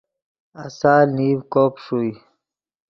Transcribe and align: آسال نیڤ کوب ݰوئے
آسال 0.63 1.05
نیڤ 1.17 1.39
کوب 1.53 1.73
ݰوئے 1.83 2.11